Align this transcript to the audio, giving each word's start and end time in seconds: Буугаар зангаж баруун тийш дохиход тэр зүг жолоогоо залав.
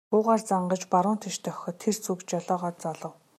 Буугаар 0.09 0.41
зангаж 0.49 0.81
баруун 0.93 1.17
тийш 1.21 1.35
дохиход 1.45 1.75
тэр 1.81 1.95
зүг 2.03 2.19
жолоогоо 2.29 2.73
залав. 2.83 3.13